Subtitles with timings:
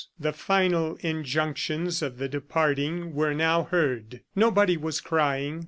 [0.19, 4.21] The final injunctions of the departing were now heard.
[4.35, 5.59] Nobody was crying.